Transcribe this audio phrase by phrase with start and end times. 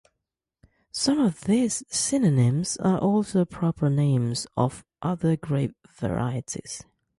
[0.91, 6.83] Some of these synonyms are also proper names of other grape varieties.